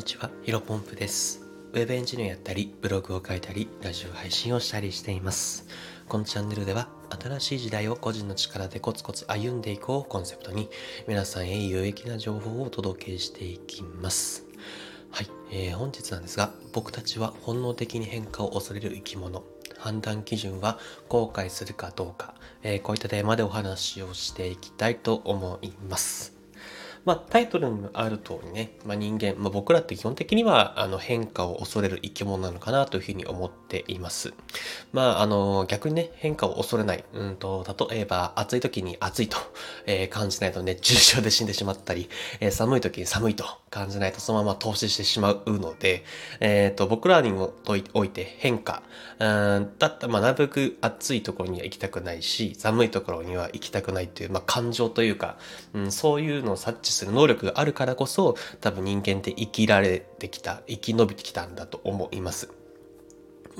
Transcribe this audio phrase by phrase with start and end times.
[0.00, 1.42] にちは、ヒロポンプです。
[1.74, 5.66] ウェブエンジニアやったり、ブログを書いたり、ラジオ配信をしたりしています。
[6.08, 6.88] このチャンネルでは、
[7.22, 10.70] 新しい時代を個人の力でコツコツ歩んでいこうをコンセプトに、
[11.06, 14.46] 皆さんへ有益な情報をお届けしていきます。
[15.10, 19.44] はい、えー本日なんですが、僕たちは本能的に変化を恐れる生き物。
[19.76, 20.78] 判断基準は
[21.10, 26.39] 後悔するかどうか、えーこういったテーマでお話をしていきたいと思います。
[27.04, 34.32] まあ、タイトルにもある通りね、まあ、人間、まあ、僕らって基本的にはあの変化を恐れる生き物なのかなというふうに思っています。
[34.92, 39.38] まあ、あの逆にね変化を恐れない、うんと例えば暑い時に暑いと、
[39.86, 42.08] えー感じないと熱中症で死んでしまったり、
[42.40, 46.04] えー寒い時に寒いと感じないとそのまま投資してしまうので、
[46.40, 48.82] えー、と僕らにもといおいて変化、
[49.18, 55.38] うんだったらまあなるべく暑いところには行きたくないし寒いところには行きたくないという、まあ、感情というか、
[55.72, 62.50] うん、そういうのを察知する能力があるからこそ多分人間って生きられてきた生き延びてきたんだと思います。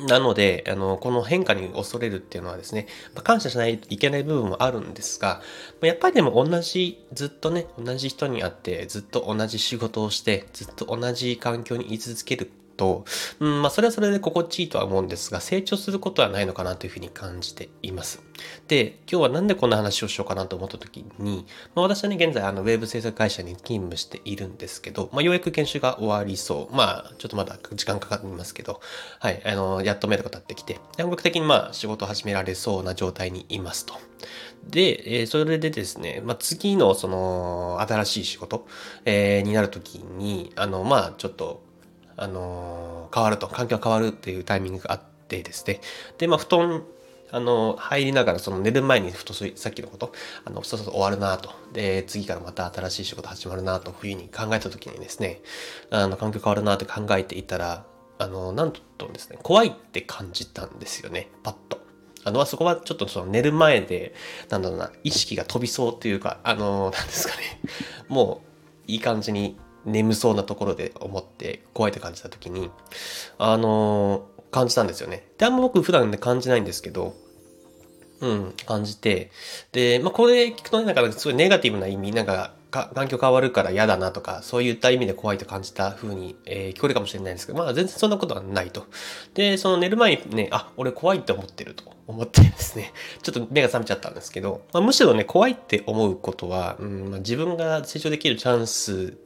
[0.06, 5.42] なので、あの、この変化に恐れるっていうのはですね、まあ感謝しないといけない部分もあるんですが、
[5.80, 13.04] まやっぱりでも同じ、ずっとね、同じ人に会って、ずっと同じ仕事をして、ずっと同じ環境に居続けると、
[13.40, 18.22] うん、まあそれはそれで心地いいとは思うんですが、成長することはないのかなというふうに感じています。
[18.68, 26.74] で、今日はなんでこんな話をしようかなと思った時に、まあ私はね、現在あのウェブ制作会社に勤務しているんですけど、まあようやく研修が終わりそう。
[26.74, 28.80] まあちょっとまだ時間かかりますけど、
[29.18, 33.94] はい、あの、やっと目処が立ってきて、本格的にまあ仕事を始められそうな状態にいますと。
[34.64, 38.66] で、えーそれでですね、まあ、次のその新しい仕事、
[39.04, 41.62] えーになるときに、あの、まあ、ちょっと、
[42.20, 45.80] あの変わると、環境が変わるっていうタイミングがあってですね。
[46.18, 46.84] で、まあ、布団、
[47.32, 50.12] あの、入りながら、その寝る前にふとさっきのこと、
[50.44, 51.50] あの、そうそうそう終わるなと。
[51.72, 55.40] で、次からまた新しい仕事始まるなと、冬に考えたときにですね、
[55.90, 57.84] あの、環境変わるなって考えていたら、
[58.18, 61.80] あの、なんとですね、怖いって感じたんですよね、パッと。
[62.24, 64.14] あの、そこはちょっとその寝る前で、
[64.50, 67.60] なんだろうな、意識が飛びそうというか、あの、なんですかね、
[68.08, 68.42] も
[68.86, 72.70] ういい感じに眠そうなところで思って怖いって感じた時に、
[73.38, 75.28] あの、感じたんですよね。
[75.38, 77.14] で、あんま僕普段ね感じないんですけど、
[78.20, 79.30] うん、感じて。
[79.72, 88.86] で、まあ、これ聞くとね、なんかすごいネガティブな意味、なんか、か環境変わるから嫌だなとか、そういった意味で怖いと感じた風に、えー聞こえるかもしれないんですけど、まあ全然そんなことはないと。
[89.34, 92.92] で、その寝る前にね、あ、俺怖いって思ってると思ってですね、
[93.22, 99.16] ちょっと目が覚めちゃったんですけど、まあ、むしろね、怖いって思うことは、うんまあ、自分が成長できるチャンス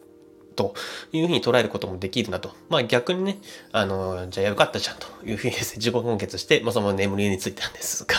[0.54, 0.74] と
[1.12, 2.54] いうふうに捉えることもできるなと。
[2.68, 3.38] まあ逆にね、
[3.72, 8.14] あの、じゃあよかったじゃんというふうにですね、自己完結して、まあその眠りについたんですが、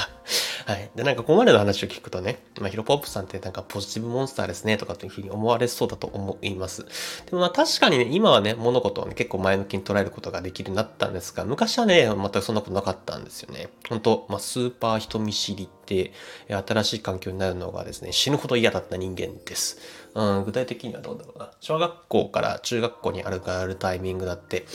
[0.65, 0.89] はい。
[0.95, 6.85] で、なんかここまでの話を聞くとね、まあヒロポップさんってなんかポジティブモンスターですねとかというふうに思われそうだと思います。
[7.27, 13.69] でもまあ確かにね、今はね、物事をね、結構前向きに捉えることができるようになったんですが、昔はね、全くそんなことなかったんですよね。
[13.89, 16.13] 本当まあスーパー人見知りって、
[16.47, 19.77] 新しい環境になるのがですね、死ぬほど嫌だった人間です。
[20.15, 21.51] うん、具体的にはどうだろうな。
[21.59, 24.65] 小学校から中学校に上がるタイミングだって、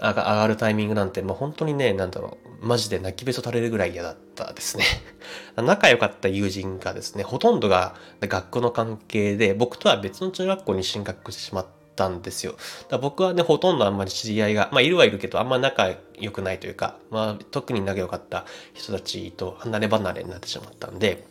[0.00, 4.84] 上が上がるタイミングなんて、もう本当にね、なんだろう、マジで泣きべそ垂れるぐらい嫌だったですね。
[5.56, 11.66] 仲良かった友人がですね、ほとんどが学校の関係で、僕とは別の中学校に進学してしまっ
[11.96, 12.54] たんですよ。
[12.88, 15.88] だ僕はね、ほとんどあんまり知り合いが、まあいるはいるけど、あんま仲
[16.18, 18.44] 良くないというか、まあ特に仲良かった
[18.74, 21.26] 人たちと離れ離れになってしまったんで、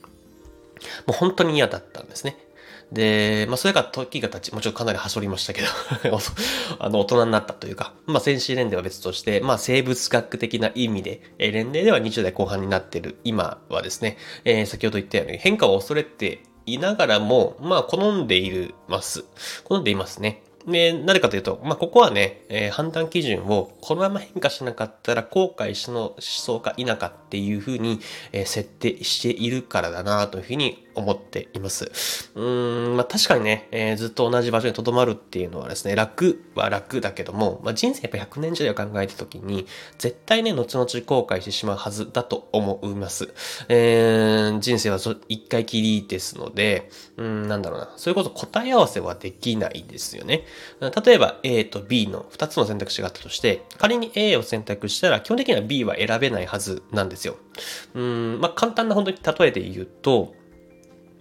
[1.05, 2.37] もう本当に嫌だったんですね。
[2.91, 5.67] で、まあ、それが時が経ち、もちろんかなりはしょりましたけど、
[6.79, 19.25] あの、大人になったというか、まあ、先進年齢は別として、まあ、生物学的な意味で、えー年齢では20代後半になっている今はですね、えー先ほど言ったように変化を恐れていながらも、まあ、好んでいるます。
[19.63, 20.43] 好んでいますね。
[20.67, 28.01] で、なぜかというと、まあ、ここはね、えー判断基準をこのまま変化しなかったら後悔しのしそうか否かっていうふうに、
[28.33, 31.85] えー設定しているからだなというふうに思っています。
[32.35, 43.29] うーん、まあ、確かにね、えーずっと同じ場所に留まるっていうのはですね、楽は楽だけども、まあ、人生やっぱ100年時代を考えたときに、絶対ね、後々後悔してしまうはずだと思います。
[43.69, 44.99] えー人生は
[45.29, 50.43] 一回きりですので、うん、なんだろうな、それこそ答え合わせはできないですよね。
[50.79, 57.37] 例えば A と B の2つの選択肢があったとして、仮に A を選択したら、基本的には B は選べないはずなんですよ。
[57.93, 60.33] うん、まあ、簡単な本当に例えで言うと、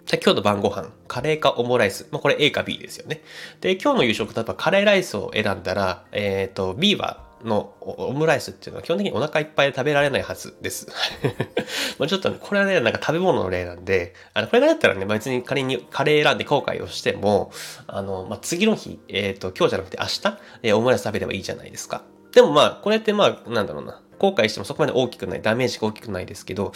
[0.06, 2.06] じゃ今日の晩ご飯、カレーかオムライス。
[2.12, 3.22] まあ、これ A か B ですよね。
[3.60, 10.88] で、今日の夕食、例えばカレーライスを選んだら、えっ、と、B は、のオムライスっていうのは基本的にお腹いっぱいで食べられないはずです。
[11.98, 17.52] まあちょっとね、これはね、なんか食べ物の例なんで、あの、これがだったらね、別に仮にカレー選んで後悔をしても、
[17.86, 22.02] あの、まあ次の日、えっ、ー、と、今日じゃなくて明日、えー、オムライス食べればいいじゃないですか。
[22.32, 24.02] でもまあ、これってまあ、なんだろうな。
[24.18, 26.72] 後悔してもそこまで大きくない、ダメージが大きくないですけど、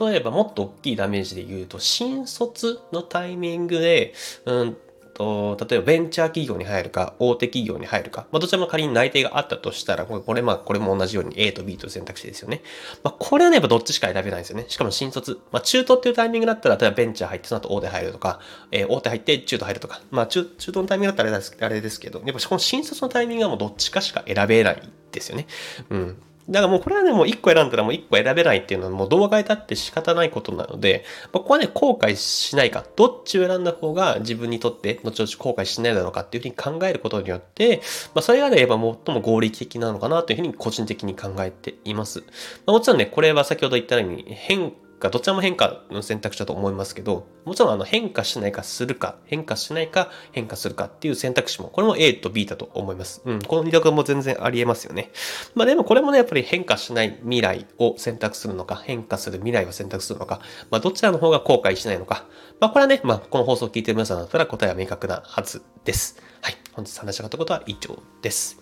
[0.00, 4.14] 例えばもっと大きいダメージで言うと、新卒のタイミングで、
[4.46, 4.76] うん
[5.20, 12.62] と、例えばベンチャー企業に入るか、大手企業に入るか、まあ、どちらも仮に内定があったとしたら、これ、まあ、これも同じように A と B という選択肢ですよね。
[13.02, 14.64] まあ、これはね、やっぱどっちしか選べないんですよね。
[14.68, 15.38] しかも新卒。
[15.52, 18.40] まあ、中途っていうタイミングだったら、例えばベンチャー入って、その後大手入るとか、
[18.70, 24.82] えー、大手入って中途入るとか、まあ、中、中途のタイミングだったらあれですあれですけど、やっぱこの新卒のタイミングはもうどっちかしか選べない
[25.12, 25.46] ですよね。
[25.90, 26.16] うん。
[26.50, 37.80] だからもうこれはね、もう1個選んだらもう1個選べないっていうのはもう動画に立って仕方ないことなので、まここはね、後悔しないか、どっちを選んだ方が自分にとって後々後悔しないだろうかっていうふうに考えることによって、
[38.14, 42.20] まあ、それがね、やっぱ最も合理的なのかなというふうに個人的に考えています。
[42.20, 42.24] ま
[42.66, 53.22] あ、もちろんね、これは先ほど言ったように変か、どちらも変化の選択肢だと思いますけど、もちろんあの変化しないかするか、変化しないか変化するかっていう選択肢も、これも A と B だと思います。
[53.24, 55.10] うん、この二択も全然あり得ますよね。
[55.54, 62.26] まあでもこれもね、やっぱり変化しない未来を選択するのか、変化する未来を選択するのか、まあどちらの方が後悔しないのか、
[62.60, 66.22] まあこれはね、まあこの放送を聞いてる皆さんだったら答えは明確なはずです。
[66.42, 66.56] はい。
[66.72, 68.58] 本日話したかったことは以上です。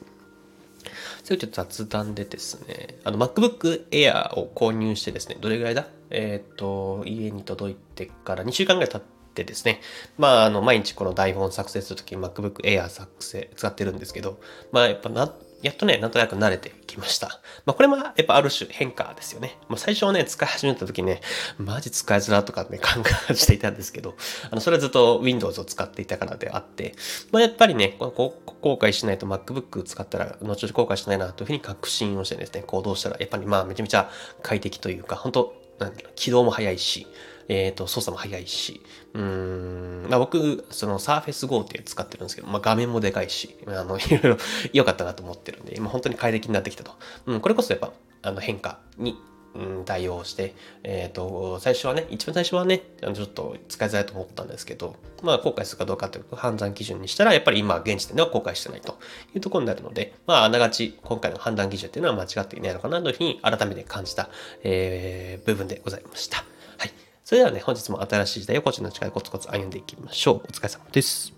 [1.24, 5.86] それちょっと雑談でですね、あの MacBook Air を購入してですね、どれぐらいだ？
[6.10, 9.02] えっ、ー、と、家に届いてから2週間ぐらい経っ
[9.34, 9.80] てですね、
[10.16, 14.40] まあ、あの、毎日この台本作成するとき MacBook Air 作成、使ってるんですけど、
[14.72, 17.40] まあ、やっぱな、やっとね、なんとなく慣れてきました。
[17.66, 19.58] まあ、これもやっぱある種変化ですよね。
[19.68, 21.20] まあ、最初はね、使い始めた時ね、
[21.58, 24.14] マジ使いづらとかね、考えしていたんですけど、
[24.50, 26.94] あの、それはずっと Windows を使っていたからであって、
[27.32, 34.10] まあ、やっぱりね、こう後悔しないと MacBook 使ったら、後々後悔しないなというふうに確信をしてですね、行動したら、やっぱりまあ、めちゃめちゃ
[34.42, 37.06] 快適というか、本当なん起動も早いし、
[37.48, 38.82] えっ、ー、と、操作も早いし、
[39.14, 44.36] うん、まあ僕、そのサーフェス Go って使ってるんですけど、まあ画面もでかいし、あの、 いろいろ
[44.72, 46.92] 良かったなと思ってるんで、今本当に快適になってきたと。
[47.26, 47.92] うん、これこそやっぱ、
[48.22, 49.16] あの変化に
[49.54, 50.54] うん、対応して、
[50.84, 58.98] えっ、ー、と、最初はね、一番最初はね、ちょっと使いづらいと思ったんですけど、まあ、後悔するかどうかという判断基準にしたら、やっぱり今、現時点では後悔してないと
[59.34, 64.28] いうところになるので、まあ、あながち今回の判断基準っていうのは間違っていないのかなというふうに改めて感じた、
[64.62, 66.44] えー、部分でございました。
[66.76, 66.92] はい。
[67.24, 70.34] それではね、本日も新しい時代を個人の力でコツコツ歩んでいきましょう。
[70.36, 71.37] お疲れ様です。